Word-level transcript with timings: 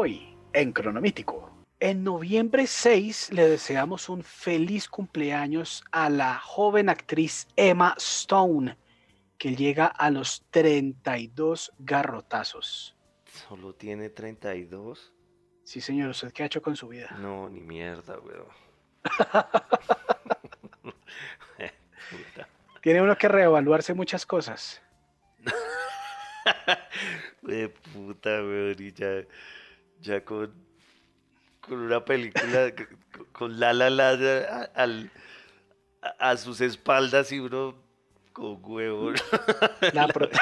Hoy, 0.00 0.32
en 0.52 0.70
Cronomítico. 0.70 1.50
En 1.80 2.04
noviembre 2.04 2.68
6 2.68 3.32
le 3.32 3.48
deseamos 3.48 4.08
un 4.08 4.22
feliz 4.22 4.88
cumpleaños 4.88 5.82
a 5.90 6.08
la 6.08 6.38
joven 6.38 6.88
actriz 6.88 7.48
Emma 7.56 7.96
Stone, 7.98 8.78
que 9.38 9.56
llega 9.56 9.86
a 9.86 10.12
los 10.12 10.46
32 10.50 11.72
garrotazos. 11.80 12.96
¿Solo 13.24 13.74
tiene 13.74 14.08
32? 14.08 15.12
Sí, 15.64 15.80
señor, 15.80 16.10
¿usted 16.10 16.32
qué 16.32 16.44
ha 16.44 16.46
hecho 16.46 16.62
con 16.62 16.76
su 16.76 16.86
vida? 16.86 17.16
No, 17.18 17.48
ni 17.48 17.60
mierda, 17.60 18.20
weón. 18.20 18.46
Tiene 22.82 23.02
uno 23.02 23.18
que 23.18 23.26
reevaluarse 23.26 23.94
muchas 23.94 24.24
cosas. 24.24 24.80
De 27.42 27.68
puta, 27.68 28.44
weón, 28.44 28.76
y 28.78 28.92
ya, 28.92 29.24
ya 30.00 30.24
con, 30.24 30.52
con 31.60 31.78
una 31.80 32.04
película, 32.04 32.72
con 33.32 33.58
La 33.60 33.72
La 33.72 33.90
La 33.90 34.10
a, 34.10 34.62
al- 34.74 35.10
a, 36.02 36.30
a 36.30 36.36
sus 36.36 36.60
espaldas 36.60 37.32
y 37.32 37.38
uno 37.40 37.74
con 38.32 38.58
huevo. 38.62 39.12
La 39.92 40.06
pro- 40.08 40.28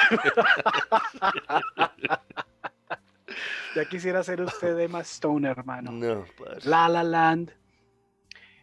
ya 3.75 3.85
quisiera 3.85 4.23
ser 4.23 4.41
usted 4.41 4.77
Emma 4.79 5.01
Stone, 5.01 5.47
hermano. 5.47 5.91
No, 5.91 6.25
parce. 6.37 6.67
La 6.69 6.87
La 6.89 7.03
Land. 7.03 7.51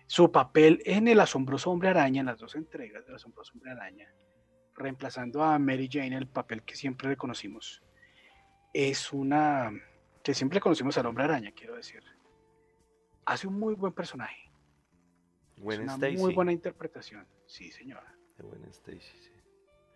Su 0.06 0.30
papel 0.30 0.82
en 0.84 1.08
El 1.08 1.18
Asombroso 1.20 1.70
Hombre 1.70 1.88
Araña, 1.88 2.20
en 2.20 2.26
las 2.26 2.38
dos 2.38 2.54
entregas 2.56 3.04
del 3.06 3.14
Asombroso 3.16 3.52
Hombre 3.54 3.72
Araña, 3.72 4.06
reemplazando 4.76 5.42
a 5.42 5.58
Mary 5.58 5.88
Jane, 5.90 6.16
el 6.16 6.26
papel 6.28 6.62
que 6.62 6.76
siempre 6.76 7.08
le 7.08 7.16
conocimos, 7.16 7.82
es 8.72 9.12
una. 9.12 9.72
Que 10.24 10.34
siempre 10.34 10.58
conocimos 10.58 10.96
al 10.98 11.06
Hombre 11.06 11.24
Araña, 11.24 11.52
quiero 11.52 11.76
decir. 11.76 12.02
Hace 13.26 13.46
un 13.46 13.58
muy 13.60 13.74
buen 13.74 13.92
personaje. 13.92 14.50
Gwen 15.58 15.82
es 15.82 15.84
una 15.84 15.94
Stacy. 15.94 16.16
muy 16.16 16.34
buena 16.34 16.50
interpretación. 16.50 17.26
Sí, 17.46 17.70
señora. 17.70 18.12
De 18.38 18.42
Gwen 18.42 18.64
Stacy, 18.70 19.00
sí. 19.00 19.30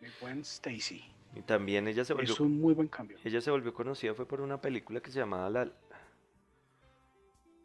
Muy 0.01 0.11
buen 0.21 0.41
Stacy. 0.43 1.03
Y 1.35 1.43
también 1.43 1.89
ella 1.89 2.05
se 2.05 2.13
volvió 2.15 2.33
Es 2.33 2.41
un 2.41 2.61
muy 2.61 2.75
buen 2.75 2.89
cambio. 2.89 3.19
Ella 3.25 3.41
se 3.41 3.51
volvió 3.51 3.73
conocida 3.75 4.15
fue 4.15 4.27
por 4.29 4.41
una 4.43 4.61
película 4.61 5.01
que 5.01 5.11
se 5.11 5.19
llamaba 5.19 5.51
La 5.51 5.69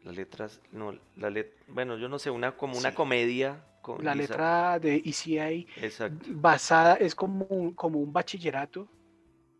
las 0.02 0.14
letras 0.16 0.60
no 0.70 0.92
la 1.16 1.30
let, 1.30 1.50
bueno, 1.68 1.96
yo 1.96 2.10
no 2.10 2.18
sé, 2.18 2.28
una 2.30 2.56
como 2.58 2.76
una 2.76 2.94
comedia 2.94 3.64
con 3.80 4.04
La 4.04 4.14
Lisa- 4.14 4.32
letra 4.34 4.78
de 4.78 4.96
ECA 4.96 5.48
Exacto. 5.82 6.26
basada 6.32 6.96
es 6.96 7.14
como 7.14 7.46
un, 7.46 7.72
como 7.72 7.98
un 8.00 8.12
bachillerato, 8.12 8.86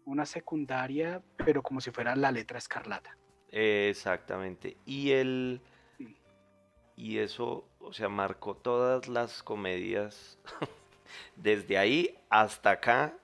una 0.05 0.27
secundaria, 0.27 1.23
pero 1.37 1.63
como 1.63 1.81
si 1.81 1.91
fuera 1.91 2.15
la 2.17 2.31
letra 2.31 2.59
escarlata. 2.59 3.17
Exactamente. 3.51 4.77
Y 4.85 5.13
el 5.13 5.61
Sí. 5.99 6.17
y 6.97 7.19
eso, 7.19 7.67
o 7.81 7.93
sea, 7.93 8.09
marcó 8.09 8.55
todas 8.57 9.09
las 9.09 9.43
comedias 9.43 10.39
desde 11.37 11.79
ahí 11.79 12.19
hasta 12.29 12.71
acá. 12.71 13.15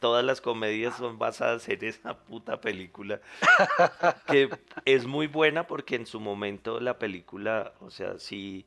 Todas 0.00 0.24
las 0.24 0.40
comedias 0.40 0.96
son 0.96 1.18
basadas 1.18 1.68
en 1.68 1.84
esa 1.84 2.16
puta 2.16 2.60
película. 2.60 3.20
que 4.28 4.48
es 4.84 5.06
muy 5.06 5.26
buena 5.26 5.66
porque 5.66 5.96
en 5.96 6.06
su 6.06 6.20
momento 6.20 6.80
la 6.80 6.98
película, 6.98 7.74
o 7.80 7.90
sea, 7.90 8.18
sí, 8.18 8.64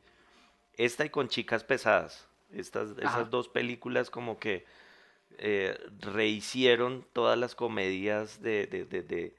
esta 0.76 1.06
y 1.06 1.10
con 1.10 1.30
chicas 1.30 1.64
pesadas, 1.64 2.28
estas, 2.52 2.92
Ajá. 2.92 3.02
esas 3.02 3.30
dos 3.30 3.48
películas 3.48 4.10
como 4.10 4.40
que 4.40 4.66
eh, 5.38 5.78
rehicieron 6.00 7.06
todas 7.14 7.38
las 7.38 7.56
comedias 7.56 8.42
de, 8.42 8.68
de, 8.68 8.86
de, 8.86 9.34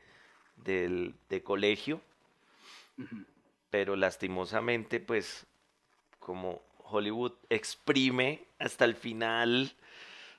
de- 1.25 1.43
colegio, 1.43 2.01
pero 3.71 3.97
lastimosamente, 3.97 5.01
pues, 5.01 5.47
como 6.19 6.63
Hollywood 6.85 7.33
exprime 7.48 8.45
hasta 8.58 8.85
el 8.85 8.95
final, 8.95 9.75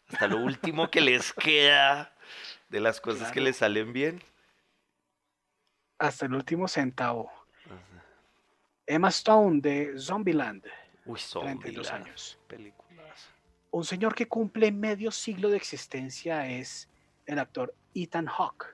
hasta 0.10 0.28
lo 0.28 0.38
último 0.40 0.90
que 0.92 1.02
les 1.02 1.34
queda 1.34 2.14
de 2.70 2.80
las 2.80 3.02
cosas 3.02 3.32
que 3.32 3.42
les 3.42 3.58
salen 3.58 3.92
bien. 3.94 4.22
Hasta 6.00 6.26
el 6.26 6.34
último 6.36 6.68
centavo. 6.68 7.32
Emma 8.86 9.08
Stone 9.10 9.62
de 9.62 9.98
Zombieland, 9.98 10.64
Uy, 11.06 11.20
32 11.40 11.88
Zombieland, 11.88 12.06
años. 12.08 12.38
películas. 12.48 13.30
Un 13.74 13.84
señor 13.86 14.14
que 14.14 14.28
cumple 14.28 14.72
medio 14.72 15.10
siglo 15.12 15.50
de 15.50 15.58
existencia 15.58 16.48
es 16.48 16.88
el 17.26 17.40
actor 17.40 17.74
Ethan 17.96 18.28
Hawke, 18.28 18.68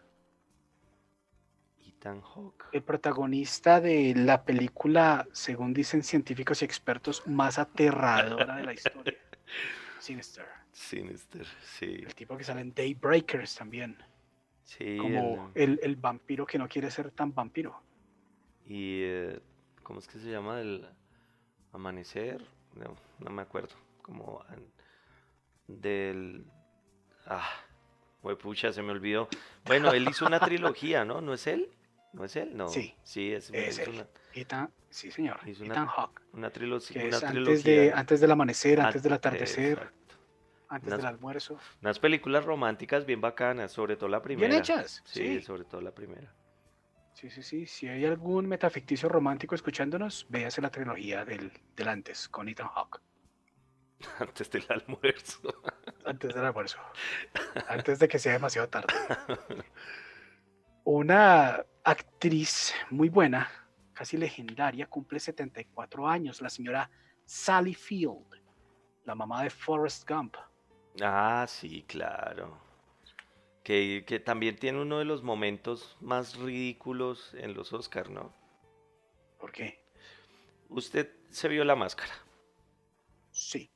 Ethan 1.88 2.22
Hawke. 2.22 2.66
el 2.74 2.84
protagonista 2.84 3.80
de 3.80 4.14
la 4.14 4.44
película, 4.44 5.26
según 5.32 5.74
dicen 5.74 6.04
científicos 6.04 6.62
y 6.62 6.66
expertos, 6.66 7.26
más 7.28 7.58
aterradora 7.60 8.58
de 8.58 8.64
la 8.66 8.74
historia. 8.74 9.18
Sinister. 10.00 10.46
Sinister, 10.74 11.46
sí. 11.64 12.04
El 12.06 12.14
tipo 12.14 12.36
que 12.38 12.44
sale 12.44 12.60
en 12.62 12.74
Daybreakers 12.74 13.56
también. 13.56 13.98
Sí, 14.66 14.98
como 14.98 15.50
el- 15.56 15.72
el, 15.74 15.80
el 15.82 15.96
vampiro 15.96 16.46
que 16.46 16.58
no 16.58 16.68
quiere 16.68 16.92
ser 16.92 17.12
tan 17.12 17.34
vampiro. 17.34 17.82
y 18.66 19.02
eh, 19.04 19.40
¿cómo 19.82 20.00
es 20.00 20.08
que 20.10 20.20
se 20.20 20.30
llama? 20.30 20.60
El 20.60 20.86
amanecer, 21.72 22.46
no, 22.76 22.96
no 23.20 23.30
me 23.32 23.42
acuerdo. 23.44 23.76
Como 24.02 24.42
an- 24.50 24.66
del 25.70 26.46
ah, 27.28 27.48
pucha, 28.42 28.74
se 28.74 28.82
me 28.82 28.92
olvidó. 28.92 29.30
Bueno, 29.66 29.92
él 29.94 30.08
hizo 30.10 30.26
una 30.26 30.40
trilogía, 30.40 31.06
¿no? 31.06 31.22
¿No 31.22 31.34
es 31.34 31.48
él? 31.48 31.70
¿No 32.14 32.26
es 32.26 32.36
él? 32.36 32.56
No. 32.58 32.68
Sí, 32.70 32.96
Sí, 33.04 33.32
es, 33.32 33.52
es 33.54 33.80
él. 33.80 33.90
una, 33.90 34.08
Ethan, 34.34 34.72
sí, 34.90 35.12
señor. 35.12 35.40
Hizo 35.46 35.64
una- 35.64 35.74
Ethan 35.76 35.88
Hawke, 35.88 36.22
una 36.34 36.52
trilo- 36.52 36.80
que 36.86 37.00
una 37.00 37.08
es 37.10 37.24
antes, 37.24 37.30
trilogía. 37.32 37.82
de, 37.82 37.94
antes 37.94 38.20
del 38.20 38.32
amanecer, 38.32 38.80
an- 38.80 38.88
antes 38.88 39.04
del 39.04 39.14
atardecer, 39.14 39.74
exacto. 39.74 40.16
antes 40.70 40.88
unas- 40.88 40.98
del 40.98 41.06
almuerzo. 41.06 41.60
Unas 41.82 42.00
películas 42.00 42.46
románticas 42.46 43.06
bien 43.06 43.22
bacanas, 43.22 43.72
sobre 43.72 43.96
todo 43.96 44.10
la 44.10 44.22
primera. 44.24 44.48
Bien 44.48 44.60
hechas. 44.60 45.04
Sí, 45.06 45.40
Sí, 45.40 45.42
sobre 45.44 45.66
todo 45.66 45.82
la 45.82 45.92
primera. 45.94 46.34
sí, 47.14 47.30
sí, 47.30 47.44
sí. 47.44 47.68
Si 47.68 47.88
hay 47.88 48.06
algún 48.06 48.48
metaficticio 48.48 49.08
romántico 49.08 49.54
escuchándonos, 49.54 50.26
véase 50.30 50.62
la 50.62 50.72
trilogía 50.72 51.26
del, 51.26 51.52
del 51.76 51.88
antes 51.88 52.28
con 52.28 52.50
Ethan 52.50 52.70
Hawke. 52.70 53.02
Antes 54.20 54.50
del 54.50 54.66
almuerzo. 54.70 55.54
Antes 56.06 56.34
del 56.34 56.46
almuerzo. 56.46 56.80
Antes 57.68 58.00
de 58.00 58.08
que 58.08 58.20
sea 58.20 58.34
demasiado 58.34 58.70
tarde. 58.70 58.94
Una 60.84 61.66
actriz 61.84 62.74
muy 62.90 63.10
buena, 63.10 63.50
casi 63.94 64.18
legendaria, 64.18 64.88
cumple 64.88 65.20
74 65.20 66.08
años, 66.08 66.42
la 66.42 66.50
señora 66.50 66.90
Sally 67.26 67.74
Field, 67.74 68.42
la 69.06 69.14
mamá 69.14 69.44
de 69.44 69.50
Forrest 69.50 70.10
Gump. 70.10 70.36
Ah, 71.02 71.46
sí, 71.48 71.84
claro. 71.88 72.58
Que, 73.64 74.04
que 74.08 74.20
también 74.20 74.56
tiene 74.56 74.82
uno 74.82 74.98
de 74.98 75.06
los 75.06 75.22
momentos 75.22 75.98
más 76.02 76.38
ridículos 76.38 77.36
en 77.36 77.54
los 77.54 77.72
Oscar, 77.74 78.10
¿no? 78.10 78.34
¿Por 79.38 79.52
qué? 79.52 79.84
Usted 80.70 81.12
se 81.30 81.48
vio 81.48 81.64
la 81.64 81.76
máscara. 81.76 82.14
Sí. 83.32 83.70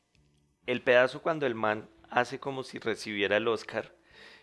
El 0.65 0.81
pedazo 0.81 1.21
cuando 1.21 1.45
el 1.45 1.55
man 1.55 1.89
hace 2.09 2.39
como 2.39 2.63
si 2.63 2.79
recibiera 2.79 3.37
el 3.37 3.47
Oscar 3.47 3.93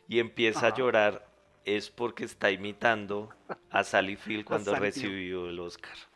y 0.09 0.19
empieza 0.19 0.67
a 0.69 0.75
llorar 0.75 1.27
es 1.65 1.91
porque 1.91 2.25
está 2.25 2.51
imitando 2.51 3.31
a 3.71 3.85
Sally 3.85 4.17
Field 4.17 4.45
cuando 4.47 4.73
Sally 4.73 4.93
Field. 4.93 5.05
recibió 5.05 5.49
el 5.49 5.59
Oscar. 5.61 5.97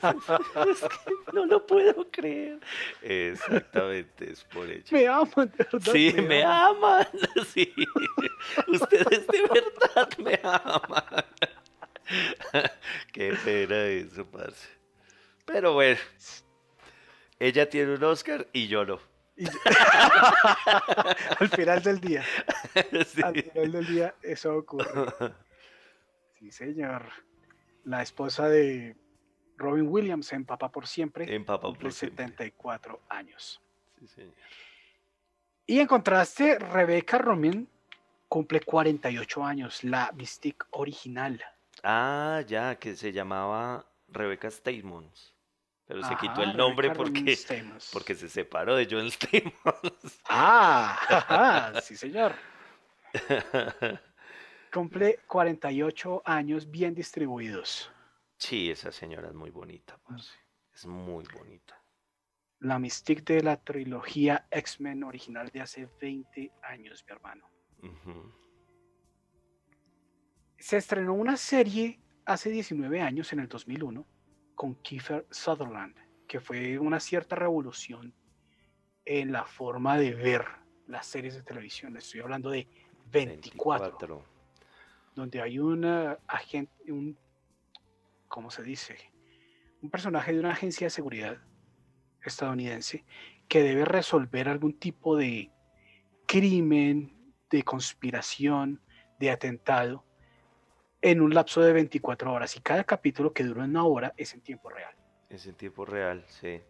Es 0.00 0.80
que 0.80 1.32
no 1.34 1.44
lo 1.44 1.66
puedo 1.66 2.10
creer. 2.10 2.58
Exactamente, 3.02 4.32
es 4.32 4.42
por 4.44 4.66
ello. 4.70 4.84
Me 4.90 5.06
aman, 5.06 5.52
de 5.56 5.64
verdad. 5.70 5.92
Sí, 5.92 6.14
me 6.26 6.42
aman. 6.42 7.06
aman. 7.06 7.06
Sí. 7.52 7.74
Ustedes 8.68 9.26
de 9.26 9.42
verdad 9.42 10.08
me 10.18 10.40
aman. 10.42 11.24
Qué 13.12 13.36
pena 13.44 13.84
eso, 13.86 14.24
parce. 14.26 14.68
Pero 15.44 15.74
bueno, 15.74 16.00
ella 17.38 17.68
tiene 17.68 17.94
un 17.94 18.04
Oscar 18.04 18.46
y 18.52 18.68
yo 18.68 18.84
no. 18.84 18.98
Y- 19.36 19.46
al 21.40 21.48
final 21.48 21.82
del 21.82 22.00
día. 22.00 22.24
Sí. 23.06 23.22
Al 23.22 23.34
final 23.42 23.72
del 23.72 23.86
día 23.86 24.14
eso 24.22 24.56
ocurre. 24.56 24.88
Sí, 26.38 26.50
señor. 26.52 27.02
La 27.84 28.02
esposa 28.02 28.48
de 28.48 28.96
Robin 29.56 29.86
Williams 29.88 30.32
en 30.32 30.44
Papá 30.44 30.70
por 30.70 30.86
Siempre 30.86 31.24
cumple 31.44 31.44
por 31.72 31.92
Siempre. 31.92 32.26
74 32.26 33.00
años. 33.08 33.60
Sí, 33.98 34.06
señor. 34.06 34.34
Y 35.66 35.80
en 35.80 35.86
contraste, 35.86 36.58
Rebecca 36.58 37.18
Romain 37.18 37.68
cumple 38.28 38.60
48 38.60 39.44
años, 39.44 39.82
la 39.84 40.12
Mystique 40.12 40.66
original. 40.70 41.42
Ah, 41.82 42.42
ya, 42.46 42.76
que 42.76 42.94
se 42.96 43.12
llamaba 43.12 43.86
Rebecca 44.08 44.48
Stamos. 44.50 45.34
Pero 45.88 46.02
se 46.02 46.16
quitó 46.16 46.42
el 46.42 46.54
nombre 46.54 46.90
porque, 46.90 47.32
Stamos. 47.34 47.88
porque 47.94 48.14
se 48.14 48.28
separó 48.28 48.76
de 48.76 48.86
John 48.88 49.10
Stamos. 49.10 49.54
Ah, 50.28 51.72
sí 51.82 51.96
señor. 51.96 52.34
Cumple 54.70 55.20
48 55.26 56.22
años 56.26 56.70
bien 56.70 56.94
distribuidos. 56.94 57.90
Sí, 58.36 58.70
esa 58.70 58.92
señora 58.92 59.28
es 59.28 59.34
muy 59.34 59.50
bonita, 59.50 59.98
parce. 60.06 60.30
Es 60.74 60.84
muy 60.84 61.24
bonita. 61.34 61.82
La 62.60 62.78
Mystique 62.78 63.22
de 63.22 63.42
la 63.42 63.56
trilogía 63.56 64.46
X-Men 64.50 65.04
original 65.04 65.48
de 65.48 65.62
hace 65.62 65.88
20 66.00 66.52
años, 66.64 67.02
mi 67.06 67.12
hermano. 67.12 67.48
Se 70.58 70.76
estrenó 70.76 71.14
una 71.14 71.38
serie 71.38 71.98
hace 72.26 72.50
19 72.50 73.00
años, 73.00 73.32
en 73.32 73.40
el 73.40 73.48
2001, 73.48 74.06
con 74.58 74.74
Kiefer 74.74 75.24
Sutherland, 75.30 75.94
que 76.26 76.40
fue 76.40 76.80
una 76.80 76.98
cierta 76.98 77.36
revolución 77.36 78.12
en 79.04 79.30
la 79.30 79.44
forma 79.44 79.96
de 79.96 80.16
ver 80.16 80.44
las 80.88 81.06
series 81.06 81.36
de 81.36 81.44
televisión. 81.44 81.96
Estoy 81.96 82.22
hablando 82.22 82.50
de 82.50 82.66
24, 83.12 83.84
24. 83.98 84.24
donde 85.14 85.40
hay 85.40 85.60
una 85.60 86.18
agente, 86.26 86.90
un, 86.90 87.16
¿cómo 88.26 88.50
se 88.50 88.64
dice? 88.64 88.96
Un 89.80 89.90
personaje 89.90 90.32
de 90.32 90.40
una 90.40 90.50
agencia 90.50 90.88
de 90.88 90.90
seguridad 90.90 91.38
estadounidense 92.24 93.04
que 93.46 93.62
debe 93.62 93.84
resolver 93.84 94.48
algún 94.48 94.76
tipo 94.76 95.16
de 95.16 95.52
crimen, 96.26 97.32
de 97.48 97.62
conspiración, 97.62 98.82
de 99.20 99.30
atentado 99.30 100.04
en 101.02 101.20
un 101.20 101.34
lapso 101.34 101.60
de 101.60 101.72
24 101.72 102.32
horas. 102.32 102.56
Y 102.56 102.60
cada 102.60 102.84
capítulo 102.84 103.32
que 103.32 103.44
dura 103.44 103.64
una 103.64 103.84
hora 103.84 104.14
es 104.16 104.34
en 104.34 104.40
tiempo 104.40 104.68
real. 104.70 104.94
Es 105.28 105.46
en 105.46 105.54
tiempo 105.54 105.84
real, 105.84 106.24
sí. 106.28 106.60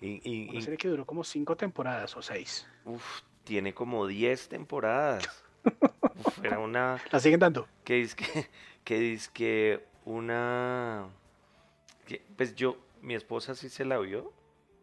Y, 0.00 0.20
y- 0.22 0.48
Una 0.50 0.58
y- 0.58 0.62
serie 0.62 0.76
que 0.78 0.88
duró 0.88 1.04
como 1.06 1.24
cinco 1.24 1.56
temporadas 1.56 2.16
o 2.16 2.22
seis. 2.22 2.66
uf, 2.84 3.22
tiene 3.44 3.72
como 3.74 4.06
10 4.06 4.48
temporadas. 4.48 5.44
Uf, 6.18 6.44
era 6.44 6.58
una. 6.58 6.98
La 7.10 7.20
siguen 7.20 7.40
dando. 7.40 7.66
que 7.84 7.94
dice 7.94 8.16
que, 8.16 8.46
que 8.84 8.98
dice 8.98 9.30
que 9.32 9.84
una 10.04 11.06
que- 12.06 12.22
pues 12.36 12.54
yo 12.54 12.78
mi 13.02 13.14
esposa 13.14 13.54
sí 13.54 13.68
se 13.68 13.84
la 13.84 13.98
vio 13.98 14.32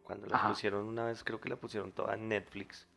cuando 0.03 0.27
la 0.27 0.35
Ajá. 0.37 0.49
pusieron 0.49 0.85
una 0.85 1.05
vez 1.05 1.23
creo 1.23 1.39
que 1.41 1.49
la 1.49 1.55
pusieron 1.57 1.91
toda 1.91 2.13
en 2.15 2.27
Netflix 2.29 2.87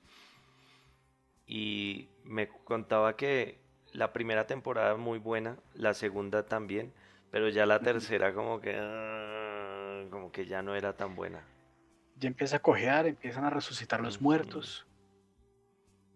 y 1.46 2.08
me 2.25 2.48
contaba 2.48 3.16
que 3.16 3.58
la 3.93 4.12
primera 4.12 4.46
temporada 4.46 4.96
muy 4.96 5.19
buena 5.19 5.56
la 5.75 5.94
segunda 5.94 6.46
también 6.46 6.93
pero 7.31 7.49
ya 7.49 7.67
la 7.67 7.81
tercera 7.81 8.32
como 8.35 8.61
que 8.61 8.76
ah, 8.81 10.05
como 10.11 10.31
que 10.32 10.46
ya 10.46 10.62
no 10.62 10.75
era 10.75 10.96
tan 10.96 11.14
buena 11.17 11.43
Ya 12.17 12.29
empieza 12.29 12.56
a 12.56 12.62
cojear, 12.62 13.06
empiezan 13.06 13.44
a 13.44 13.50
resucitar 13.50 14.00
los 14.00 14.20
muertos. 14.20 14.87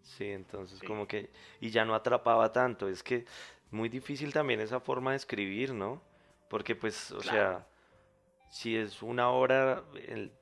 Sí, 0.03 0.31
entonces 0.31 0.81
Sí. 0.81 0.87
como 0.87 1.07
que, 1.07 1.31
y 1.61 1.71
ya 1.71 1.85
no 1.85 1.95
atrapaba 1.95 2.53
tanto, 2.53 2.89
es 2.89 3.03
que 3.03 3.25
muy 3.71 3.89
difícil 3.89 4.33
también 4.33 4.61
esa 4.61 4.81
forma 4.81 5.13
de 5.13 5.17
escribir, 5.17 5.73
¿no? 5.73 6.03
Porque 6.49 6.75
pues, 6.75 7.13
o 7.13 7.21
Claro. 7.21 7.39
sea, 7.39 7.67
si 8.51 8.77
es 8.77 9.03
una 9.03 9.31
el- 10.09 10.33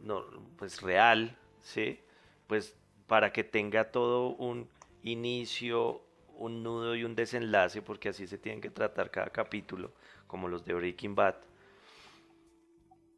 no, 0.00 0.24
pues 0.58 0.82
real, 0.82 1.36
¿sí? 1.60 2.00
Pues 2.46 2.76
para 3.06 3.32
que 3.32 3.44
tenga 3.44 3.90
todo 3.90 4.28
un 4.36 4.68
inicio, 5.02 6.02
un 6.38 6.62
nudo 6.62 6.94
y 6.94 7.04
un 7.04 7.14
desenlace, 7.14 7.82
porque 7.82 8.08
así 8.10 8.26
se 8.26 8.38
tienen 8.38 8.60
que 8.60 8.70
tratar 8.70 9.10
cada 9.10 9.30
capítulo, 9.30 9.92
como 10.26 10.48
los 10.48 10.64
de 10.64 10.74
Breaking 10.74 11.14
Bad. 11.14 11.36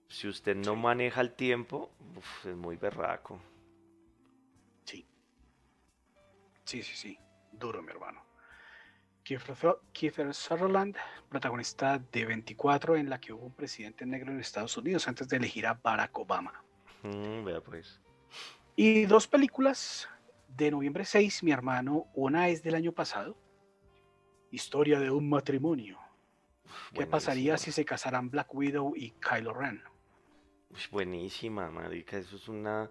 Si 0.09 0.29
usted 0.29 0.57
no 0.57 0.75
Sí. 0.75 0.81
maneja 0.81 1.21
el 1.21 1.33
tiempo, 1.33 1.91
uf, 2.17 2.47
es 2.47 2.57
muy 2.57 2.77
berraco. 2.77 3.41
Sí. 4.85 5.07
Sí, 6.65 6.83
sí, 6.83 6.95
sí. 6.97 7.19
Duro, 7.53 7.83
mi 7.83 7.91
hermano. 7.91 8.25
Kiefer 9.25 10.33
Sutherland, 10.33 10.97
protagonista 11.29 11.99
de 11.99 12.25
24, 12.25 12.95
en 12.97 13.11
la 13.11 13.21
que 13.21 13.33
hubo 13.33 13.47
un 13.47 13.55
presidente 13.55 14.07
negro 14.07 14.31
en 14.31 14.39
Estados 14.39 14.77
Unidos 14.77 15.09
antes 15.09 15.27
de 15.29 15.39
elegir 15.39 15.67
a 15.67 15.75
Barack 15.75 16.17
Obama. 16.17 16.63
Mm, 17.03 17.45
vea 17.45 17.61
pues. 17.61 18.01
Y 18.77 19.07
dos 19.07 19.27
películas 19.27 20.09
de 20.49 20.71
noviembre 20.71 21.05
6, 21.05 21.43
mi 21.43 21.53
hermano. 21.53 22.07
Una 22.15 22.49
es 22.49 22.63
del 22.63 22.75
año 22.75 22.93
pasado. 22.93 23.37
Historia 24.51 25.01
de 25.01 25.11
un 25.11 25.29
matrimonio. 25.29 25.99
¿Qué 26.95 27.07
pasaría 27.07 27.57
si 27.59 27.73
se 27.73 27.85
casaran 27.85 28.31
Black 28.31 28.53
Widow 28.55 28.95
y 28.97 29.11
Kylo 29.13 29.53
Ren? 29.55 29.83
Uy, 30.71 30.81
buenísima, 30.91 31.71
marica. 31.71 32.17
Eso 32.17 32.37
es 32.37 32.49
una, 32.49 32.91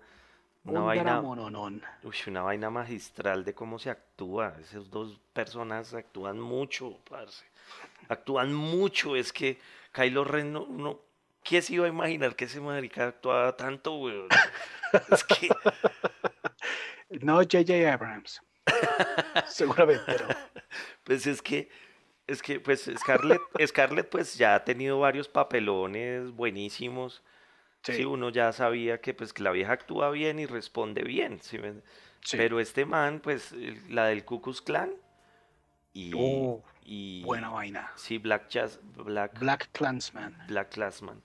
una 0.64 0.80
Un 0.82 0.86
vaina, 0.86 1.22
uy, 1.22 2.16
una 2.28 2.42
vaina 2.42 2.70
magistral 2.70 3.44
de 3.44 3.54
cómo 3.54 3.80
se 3.80 3.90
actúa. 3.90 4.56
Esas 4.62 4.90
dos 4.90 5.20
personas 5.34 5.94
actúan 5.94 6.40
mucho, 6.40 7.00
parce. 7.10 7.46
Actúan 8.10 8.54
mucho. 8.54 9.16
Es 9.16 9.34
que 9.34 9.60
Kylo 9.92 10.24
Ren, 10.24 10.54
no, 10.54 10.68
no- 10.68 11.00
¿quién 11.44 11.62
se 11.62 11.74
iba 11.74 11.86
a 11.86 11.90
imaginar 11.90 12.36
que 12.36 12.46
ese 12.46 12.60
marica 12.62 13.08
actuaba 13.08 13.56
tanto, 13.56 13.96
weón? 13.98 14.28
Es 15.12 15.24
que, 15.24 15.50
No 17.22 17.38
J.J. 17.38 17.92
Abrams. 17.92 18.42
Seguramente 19.48 20.14
no. 20.20 20.36
pues 21.04 21.28
es 21.28 21.42
que, 21.42 21.70
es 22.28 22.42
que, 22.42 22.60
pues 22.60 22.90
Scarlett, 22.98 23.42
Scarlett, 23.68 24.10
pues 24.10 24.36
ya 24.38 24.56
ha 24.56 24.64
tenido 24.64 25.00
varios 25.00 25.28
papelones 25.28 26.32
buenísimos. 26.32 27.24
Sí, 27.84 27.94
Sí, 27.94 28.06
uno 28.06 28.30
ya 28.30 28.52
sabía 28.52 29.00
que 29.00 29.14
pues 29.14 29.32
que 29.32 29.44
la 29.44 29.52
vieja 29.52 29.74
actúa 29.74 30.10
bien 30.10 30.40
y 30.40 30.48
responde 30.48 31.04
bien, 31.04 31.40
¿sí 31.44 31.60
sí. 32.24 32.36
Pero 32.38 32.60
este 32.60 32.84
man, 32.86 33.20
pues, 33.20 33.54
la 33.90 34.08
del 34.08 34.26
Ku 34.26 34.42
Klux 34.42 34.62
Klan 34.64 34.92
y, 35.94 36.12
Oh, 36.16 36.64
y 36.84 37.22
buena 37.24 37.50
vaina. 37.50 37.92
sí, 37.96 38.18
Black 38.18 38.50
Jazz, 38.50 38.80
Black, 38.96 39.40
Black 39.40 39.70
Clansman. 39.72 40.36
Black 40.48 40.70
Klansman. 40.72 41.22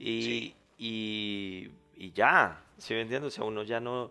Y, 0.00 0.22
Sí. 0.24 0.56
y, 0.78 1.70
y 1.94 2.10
ya, 2.12 2.60
¿sí 2.78 2.94
me 2.94 3.02
entiendes? 3.02 3.28
O 3.32 3.36
sea, 3.36 3.44
uno 3.44 3.62
ya 3.62 3.78
no, 3.78 4.10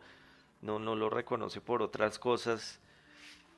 no, 0.62 0.80
no 0.80 0.96
lo 0.96 1.10
reconoce 1.10 1.62
por 1.62 1.82
otras 1.82 2.20
cosas 2.20 2.80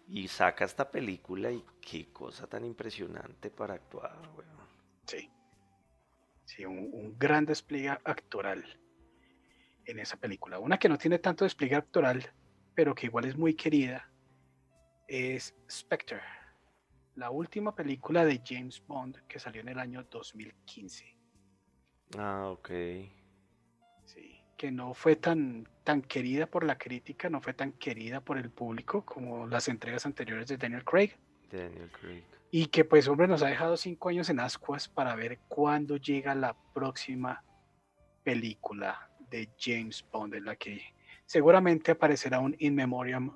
y 0.07 0.27
saca 0.27 0.65
esta 0.65 0.92
película 0.92 1.51
y 1.51 1.63
qué 1.81 2.12
cosa 2.12 2.48
tan 2.48 2.65
impresionante 2.65 3.50
para 3.50 3.75
actuar, 3.75 4.19
weón. 4.36 4.68
Sí. 5.06 5.30
Sí, 6.45 6.65
un, 6.65 6.89
un 6.92 7.18
gran 7.18 7.45
despliegue 7.45 7.89
actoral 7.89 8.65
en 9.86 10.00
esa 10.00 10.18
película. 10.18 10.59
Una 10.59 10.77
que 10.77 10.89
no 10.89 10.98
tiene 10.98 11.19
tanto 11.19 11.45
despliegue 11.45 11.75
actoral, 11.75 12.31
pero 12.75 12.94
que 12.94 13.07
igual 13.07 13.25
es 13.25 13.38
muy 13.38 13.53
querida, 13.53 14.12
es 15.07 15.56
Spectre, 15.69 16.21
la 17.15 17.30
última 17.30 17.75
película 17.75 18.25
de 18.25 18.41
James 18.46 18.81
Bond 18.86 19.27
que 19.27 19.39
salió 19.39 19.62
en 19.62 19.70
el 19.70 19.79
año 19.79 20.03
2015. 20.03 21.17
Ah, 22.17 22.50
ok. 22.50 22.70
Que 24.62 24.70
no 24.72 24.94
fue 24.94 25.15
tan, 25.15 25.68
tan 25.84 26.03
querida 26.03 26.46
por 26.46 26.63
la 26.63 26.77
crítica, 26.77 27.32
no 27.32 27.41
fue 27.41 27.56
tan 27.56 27.72
querida 27.72 28.22
por 28.22 28.38
el 28.38 28.51
público 28.51 29.03
como 29.03 29.48
las 29.48 29.68
entregas 29.68 30.06
anteriores 30.06 30.46
de 30.50 30.58
Daniel 30.58 30.84
Craig. 30.86 31.18
Daniel 31.51 31.89
Craig. 32.00 32.24
Y 32.51 32.68
que 32.68 32.86
pues 32.86 33.08
hombre 33.08 33.27
nos 33.27 33.41
ha 33.41 33.48
dejado 33.48 33.75
cinco 33.75 34.10
años 34.10 34.30
en 34.30 34.39
ascuas 34.39 34.88
para 34.88 35.15
ver 35.15 35.39
cuándo 35.48 35.98
llega 35.98 36.36
la 36.36 36.56
próxima 36.75 37.44
película 38.24 39.10
de 39.32 39.50
James 39.60 40.06
Bond 40.12 40.36
en 40.36 40.46
la 40.46 40.56
que 40.56 40.94
seguramente 41.25 41.94
aparecerá 41.94 42.39
un 42.39 42.56
in 42.60 42.75
memoriam 42.75 43.36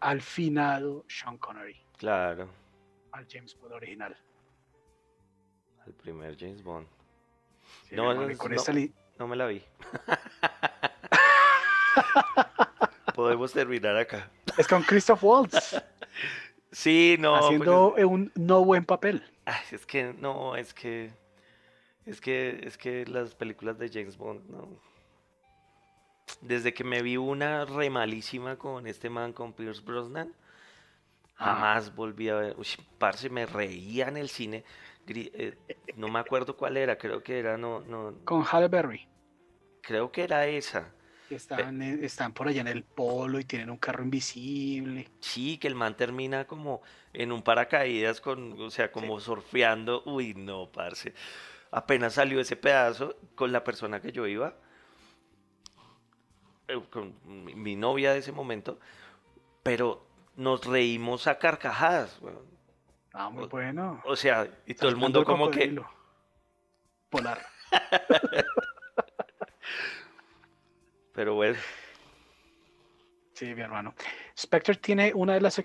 al 0.00 0.20
finado 0.20 1.06
Sean 1.08 1.38
Connery, 1.38 1.80
Claro, 1.96 2.50
al 3.12 3.26
James 3.30 3.56
Bond 3.58 3.72
original. 3.72 4.14
el 5.86 5.94
primer 5.94 6.36
James 6.38 6.62
Bond. 6.62 6.86
Sí, 7.88 7.94
No, 7.96 8.10
hermano, 8.12 8.36
con 8.36 8.50
no. 8.50 8.56
esta 8.58 8.72
No 9.18 9.28
me 9.28 9.36
la 9.36 9.46
vi. 9.46 9.62
Podemos 13.14 13.52
terminar 13.52 13.96
acá. 13.96 14.28
es 14.58 14.66
con 14.66 14.82
Christoph 14.82 15.22
Waltz 15.22 15.80
Sí, 16.72 17.16
no. 17.20 17.30
pues 17.32 17.44
haciendo 17.44 17.94
un 17.94 18.32
no 18.34 18.64
buen 18.64 18.84
papel. 18.84 19.22
es, 19.24 19.32
ay, 19.46 19.62
es 19.70 19.86
que 19.86 20.12
no, 20.14 20.56
es 20.56 20.74
que 20.74 21.12
es 22.04 22.20
que 22.20 22.60
es 22.64 22.76
que 22.76 23.06
las 23.06 23.34
películas 23.36 23.78
de 23.78 23.88
James 23.88 24.16
Bond, 24.16 24.50
no. 24.50 24.68
Desde 26.40 26.74
que 26.74 26.82
me 26.82 27.00
vi 27.02 27.16
una 27.16 27.64
re 27.64 27.90
malísima 27.90 28.56
con 28.56 28.88
este 28.88 29.08
man 29.08 29.32
con 29.32 29.52
Pierce 29.52 29.82
Brosnan, 29.82 30.34
jamás 31.36 31.94
volví 31.94 32.28
a 32.28 32.34
ver. 32.34 32.56
Uy, 32.58 32.66
parce, 32.98 33.30
me 33.30 33.46
reía 33.46 34.08
en 34.08 34.16
el 34.16 34.28
cine. 34.28 34.64
Eh, 35.06 35.58
no 35.96 36.08
me 36.08 36.18
acuerdo 36.18 36.56
cuál 36.56 36.76
era, 36.76 36.98
creo 36.98 37.22
que 37.22 37.38
era 37.38 37.56
no 37.58 37.80
no 37.80 38.14
Con 38.24 38.42
Halle 38.44 38.68
Berry. 38.68 39.08
creo 39.82 40.10
que 40.10 40.24
era 40.24 40.46
esa. 40.46 40.92
Están, 41.28 41.82
están 41.82 42.32
por 42.32 42.48
allá 42.48 42.60
en 42.62 42.68
el 42.68 42.82
polo 42.84 43.38
y 43.40 43.44
tienen 43.44 43.70
un 43.70 43.78
carro 43.78 44.04
invisible. 44.04 45.10
Sí, 45.20 45.58
que 45.58 45.66
el 45.68 45.74
man 45.74 45.96
termina 45.96 46.46
como 46.46 46.82
en 47.12 47.32
un 47.32 47.42
paracaídas 47.42 48.20
con, 48.20 48.60
o 48.60 48.70
sea, 48.70 48.92
como 48.92 49.18
surfeando. 49.20 50.02
Uy, 50.06 50.34
no, 50.34 50.70
parce. 50.70 51.14
Apenas 51.70 52.14
salió 52.14 52.40
ese 52.40 52.56
pedazo 52.56 53.16
con 53.34 53.52
la 53.52 53.64
persona 53.64 54.00
que 54.00 54.12
yo 54.12 54.26
iba, 54.26 54.56
eh, 56.68 56.80
con 56.90 57.14
mi, 57.24 57.54
mi 57.54 57.76
novia 57.76 58.12
de 58.12 58.18
ese 58.20 58.32
momento, 58.32 58.78
pero 59.62 60.06
nos 60.36 60.66
reímos 60.66 61.26
a 61.28 61.38
carcajadas, 61.38 62.20
weón. 62.22 62.53
Ah, 63.16 63.30
muy 63.30 63.46
bueno. 63.46 64.02
O 64.04 64.16
sea, 64.16 64.46
y 64.66 64.74
todo 64.74 64.90
el 64.90 64.96
mundo 64.96 65.24
como 65.24 65.48
que... 65.48 65.80
Polar. 67.08 67.40
Pero 71.14 71.36
bueno. 71.36 71.56
Sí, 73.34 73.54
mi 73.54 73.60
hermano. 73.60 73.94
Spectre 74.36 74.74
tiene 74.74 75.12
una 75.14 75.34
de 75.34 75.40
las 75.40 75.62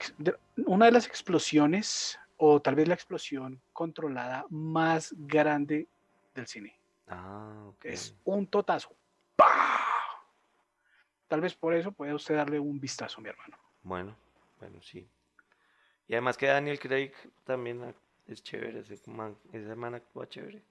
una 0.58 0.86
de 0.86 0.92
las 0.92 1.08
explosiones 1.08 2.20
o 2.38 2.62
tal 2.62 2.76
vez 2.76 2.88
la 2.88 2.94
explosión 2.94 3.60
controlada 3.74 4.46
más 4.52 5.14
grande 5.18 5.88
del 6.36 6.46
cine. 6.46 6.80
Ah, 7.08 7.66
ok. 7.70 7.86
Es 7.86 8.16
un 8.26 8.46
totazo. 8.46 8.96
Tal 11.28 11.42
vez 11.42 11.56
por 11.56 11.74
eso 11.74 11.92
pueda 11.92 12.14
usted 12.14 12.36
darle 12.36 12.60
un 12.60 12.80
vistazo, 12.80 13.22
mi 13.22 13.30
hermano. 13.30 13.58
Bueno, 13.82 14.16
bueno, 14.60 14.80
sí. 14.84 15.08
Y 16.10 16.14
además 16.14 16.38
que 16.38 16.48
Daniel 16.48 16.80
Craig 16.80 17.14
también 17.44 17.96
es 18.26 18.42
chévere, 18.42 18.80
ese 18.80 19.00
man, 19.12 19.38
ese 19.54 19.76
man 19.76 19.94
actúa 19.94 20.28
chévere. 20.28 20.64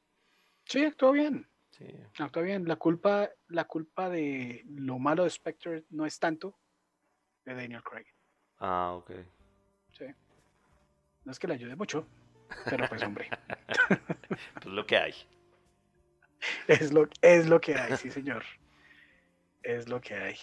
Sí, 0.65 0.85
actúa 0.85 1.13
bien. 1.13 1.49
Sí. 1.71 1.87
Actúa 2.19 2.43
bien. 2.43 2.67
La 2.67 2.75
culpa, 2.75 3.31
la 3.47 3.65
culpa 3.65 4.11
de 4.11 4.65
lo 4.69 4.99
malo 4.99 5.23
de 5.23 5.31
Spectre 5.31 5.85
no 5.91 6.05
es 6.07 6.19
tanto 6.19 6.59
de 7.45 7.55
Daniel 7.55 7.85
Craig. 7.85 8.07
Ah, 8.59 8.95
ok. 8.97 9.13
Sí. 9.97 10.07
No 11.25 11.31
es 11.31 11.39
que 11.39 11.47
le 11.47 11.55
ayude 11.55 11.77
mucho, 11.77 12.05
pero 12.65 12.89
pues 12.89 13.01
hombre. 13.05 13.31
pues 14.55 14.67
lo 14.67 14.85
que 14.85 14.97
hay. 14.97 15.15
Es 16.67 16.93
lo, 16.93 17.09
es 17.23 17.47
lo 17.47 17.61
que 17.61 17.77
hay, 17.77 17.97
sí 17.97 18.11
señor. 18.11 18.45
Es 19.63 19.89
lo 19.89 20.01
que 20.01 20.15
hay. 20.15 20.37